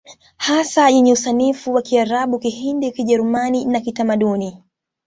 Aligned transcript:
Hasa 0.37 0.89
yenye 0.89 1.13
usanifu 1.13 1.73
wa 1.73 1.81
Kiarabu 1.81 2.39
Kihindi 2.39 2.91
Kijerumani 2.91 3.65
na 3.65 3.79
Kitamaduni 3.79 4.63